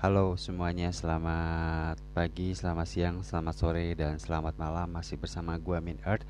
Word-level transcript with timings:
Halo 0.00 0.32
semuanya, 0.40 0.88
selamat 0.96 2.00
pagi, 2.16 2.56
selamat 2.56 2.88
siang, 2.88 3.16
selamat 3.20 3.52
sore, 3.52 3.92
dan 3.92 4.16
selamat 4.16 4.56
malam. 4.56 4.88
Masih 4.88 5.20
bersama 5.20 5.60
gue 5.60 5.76
Min 5.76 6.00
Earth. 6.08 6.24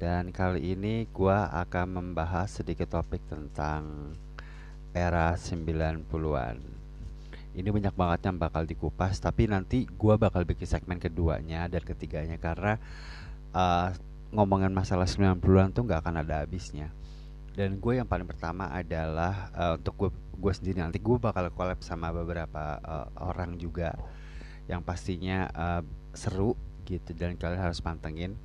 Dan 0.00 0.32
kali 0.32 0.72
ini 0.72 1.04
gue 1.12 1.36
akan 1.36 1.92
membahas 1.92 2.48
sedikit 2.48 2.88
topik 2.88 3.20
tentang 3.28 4.16
era 4.96 5.36
90-an 5.36 6.56
Ini 7.52 7.68
banyak 7.68 7.92
banget 7.92 8.32
yang 8.32 8.40
bakal 8.40 8.64
dikupas 8.64 9.20
Tapi 9.20 9.44
nanti 9.44 9.84
gue 9.84 10.14
bakal 10.16 10.48
bikin 10.48 10.64
segmen 10.64 10.96
keduanya 10.96 11.68
dan 11.68 11.84
ketiganya 11.84 12.40
Karena 12.40 12.80
uh, 13.52 13.92
ngomongin 14.32 14.72
masalah 14.72 15.04
90-an 15.04 15.76
tuh 15.76 15.84
gak 15.84 16.00
akan 16.00 16.24
ada 16.24 16.48
habisnya 16.48 16.88
dan 17.52 17.76
gue 17.76 18.00
yang 18.00 18.08
paling 18.08 18.24
pertama 18.24 18.72
adalah 18.72 19.52
uh, 19.52 19.72
untuk 19.76 19.94
gue 19.96 20.10
gue 20.40 20.52
sendiri. 20.52 20.80
Nanti 20.80 20.98
gue 20.98 21.16
bakal 21.20 21.52
collab 21.52 21.84
sama 21.84 22.08
beberapa 22.08 22.80
uh, 22.80 23.08
orang 23.20 23.60
juga 23.60 23.92
yang 24.66 24.80
pastinya 24.80 25.52
uh, 25.52 25.82
seru 26.16 26.56
gitu 26.88 27.12
dan 27.12 27.36
kalian 27.36 27.60
harus 27.60 27.84
pantengin. 27.84 28.40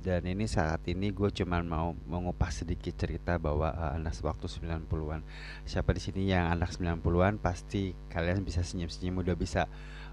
Dan 0.00 0.22
ini 0.22 0.46
saat 0.46 0.86
ini 0.86 1.10
gue 1.10 1.34
cuman 1.34 1.66
mau 1.66 1.90
mengupas 2.06 2.62
sedikit 2.62 2.94
cerita 2.94 3.36
bahwa 3.42 3.74
uh, 3.74 3.98
anak 3.98 4.14
waktu 4.22 4.46
90-an 4.46 5.20
siapa 5.66 5.90
di 5.92 6.00
sini 6.00 6.30
yang 6.30 6.48
anak 6.48 6.72
90-an 6.78 7.42
pasti 7.42 7.90
kalian 8.08 8.46
bisa 8.46 8.62
senyum-senyum 8.62 9.26
udah 9.26 9.34
bisa 9.34 9.66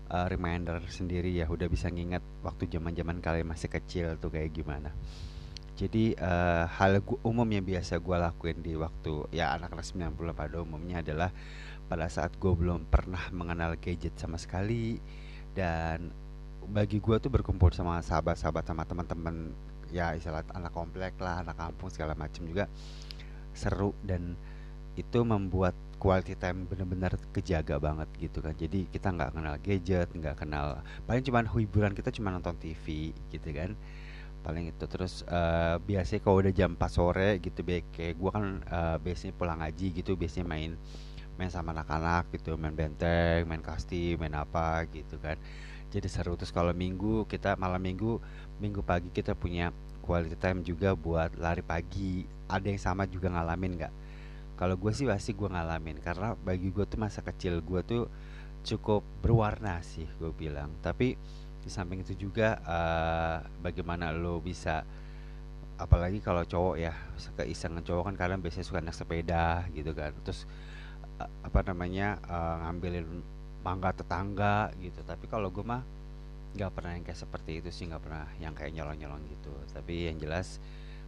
uh, 0.09 0.25
reminder 0.25 0.81
sendiri 0.89 1.29
ya 1.29 1.45
udah 1.45 1.69
bisa 1.69 1.93
nginget 1.93 2.25
waktu 2.41 2.67
zaman-zaman 2.73 3.21
kalian 3.21 3.53
masih 3.53 3.69
kecil 3.69 4.17
tuh 4.17 4.33
kayak 4.33 4.49
gimana 4.51 4.89
jadi 5.73 6.13
uh, 6.21 6.65
hal 6.69 7.01
gua, 7.01 7.17
umum 7.25 7.45
yang 7.49 7.65
biasa 7.65 7.97
gue 7.97 8.17
lakuin 8.17 8.57
di 8.61 8.77
waktu 8.77 9.25
ya 9.33 9.57
anak 9.57 9.73
kelas 9.73 9.97
90 9.97 10.13
pada 10.37 10.61
umumnya 10.61 11.01
adalah 11.01 11.33
pada 11.89 12.05
saat 12.09 12.33
gue 12.37 12.53
belum 12.53 12.85
pernah 12.87 13.21
mengenal 13.33 13.75
gadget 13.81 14.13
sama 14.15 14.37
sekali 14.37 15.01
dan 15.57 16.13
bagi 16.69 17.01
gue 17.01 17.15
tuh 17.19 17.27
berkumpul 17.27 17.73
sama 17.73 17.99
sahabat-sahabat 17.99 18.63
sama 18.63 18.87
teman-teman 18.87 19.51
ya 19.91 20.13
istilah 20.15 20.45
anak 20.53 20.73
komplek 20.73 21.17
lah 21.19 21.43
anak 21.43 21.57
kampung 21.57 21.89
segala 21.91 22.13
macam 22.15 22.45
juga 22.47 22.69
seru 23.53 23.93
dan 24.01 24.37
itu 24.93 25.19
membuat 25.25 25.73
quality 25.97 26.37
time 26.37 26.69
benar-benar 26.69 27.17
kejaga 27.33 27.81
banget 27.81 28.09
gitu 28.21 28.45
kan. 28.45 28.53
Jadi 28.53 28.85
kita 28.93 29.09
nggak 29.09 29.31
kenal 29.33 29.55
gadget 29.57 30.09
nggak 30.13 30.35
kenal 30.37 30.65
paling 31.09 31.23
cuman 31.25 31.45
hiburan 31.49 31.93
kita 31.97 32.13
cuma 32.13 32.29
nonton 32.29 32.53
TV 32.61 33.09
gitu 33.33 33.49
kan 33.49 33.73
paling 34.43 34.75
itu. 34.75 34.85
Terus 34.85 35.23
uh, 35.25 35.79
biasanya 35.79 36.21
kalau 36.21 36.37
udah 36.43 36.53
jam 36.53 36.75
4 36.75 36.83
sore 36.91 37.29
gitu 37.39 37.63
kayak 37.63 38.13
gue 38.19 38.29
kan 38.29 38.59
uh, 38.67 38.97
biasanya 38.99 39.33
pulang 39.39 39.57
ngaji 39.63 39.87
gitu 40.03 40.19
biasanya 40.19 40.45
main 40.45 40.75
main 41.33 41.49
sama 41.49 41.73
anak-anak 41.73 42.29
gitu 42.37 42.53
main 42.61 42.77
benteng 42.77 43.49
main 43.49 43.63
kasti 43.63 44.19
main 44.19 44.35
apa 44.35 44.85
gitu 44.91 45.17
kan. 45.17 45.39
Jadi 45.89 46.07
seru. 46.11 46.35
Terus 46.35 46.51
kalau 46.51 46.75
minggu 46.75 47.25
kita 47.31 47.55
malam 47.55 47.81
minggu 47.81 48.19
minggu 48.59 48.81
pagi 48.83 49.09
kita 49.09 49.33
punya 49.33 49.71
quality 50.03 50.35
time 50.35 50.59
juga 50.61 50.93
buat 50.93 51.33
lari 51.39 51.63
pagi. 51.63 52.27
Ada 52.51 52.67
yang 52.69 52.81
sama 52.81 53.07
juga 53.07 53.31
ngalamin 53.31 53.71
nggak? 53.79 53.93
Kalau 54.59 54.75
gue 54.77 54.91
sih 54.93 55.09
pasti 55.09 55.33
gue 55.33 55.49
ngalamin 55.49 55.97
karena 56.03 56.37
bagi 56.37 56.69
gue 56.69 56.85
tuh 56.85 57.01
masa 57.01 57.25
kecil 57.25 57.57
gue 57.63 57.81
tuh 57.81 58.03
cukup 58.63 59.01
berwarna 59.23 59.81
sih 59.81 60.05
gue 60.19 60.29
bilang. 60.35 60.69
Tapi 60.83 61.17
di 61.63 61.71
samping 61.71 62.03
itu 62.03 62.27
juga 62.27 62.59
uh, 62.67 63.39
bagaimana 63.63 64.11
lo 64.11 64.43
bisa 64.43 64.83
apalagi 65.79 66.19
kalau 66.19 66.43
cowok 66.43 66.75
ya 66.77 66.93
keisengan 67.39 67.81
cowok 67.81 68.13
kan 68.13 68.15
kadang 68.19 68.39
biasanya 68.43 68.67
suka 68.67 68.83
naik 68.83 68.93
sepeda 68.93 69.63
gitu 69.71 69.95
kan. 69.95 70.11
Terus 70.27 70.43
uh, 71.23 71.29
apa 71.47 71.59
namanya 71.71 72.19
uh, 72.27 72.67
ngambilin 72.67 73.07
mangga 73.63 73.95
tetangga 73.95 74.75
gitu. 74.83 74.99
Tapi 75.07 75.25
kalau 75.31 75.47
gue 75.47 75.63
mah 75.63 75.81
nggak 76.53 76.71
pernah 76.75 76.93
yang 76.93 77.03
kayak 77.07 77.17
seperti 77.17 77.51
itu 77.63 77.69
sih 77.73 77.89
nggak 77.89 78.03
pernah 78.03 78.27
yang 78.43 78.53
kayak 78.53 78.75
nyolong 78.75 78.99
nyolong 78.99 79.23
gitu. 79.31 79.55
Tapi 79.71 80.11
yang 80.11 80.19
jelas 80.19 80.59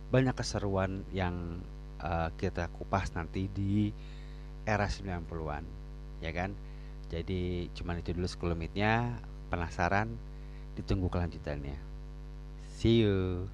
banyak 0.10 0.34
keseruan 0.34 1.04
yang 1.12 1.60
uh, 2.00 2.32
kita 2.40 2.72
kupas 2.72 3.12
nanti 3.12 3.52
di 3.52 3.92
era 4.64 4.88
90-an 4.88 5.64
ya 6.24 6.32
kan? 6.32 6.56
Jadi 7.12 7.70
cuman 7.78 8.02
itu 8.02 8.18
dulu 8.18 8.26
sekelumитnya 8.26 9.20
penasaran 9.54 10.10
ditunggu 10.76 11.08
kelanjutannya. 11.08 11.80
See 12.76 13.02
you 13.02 13.48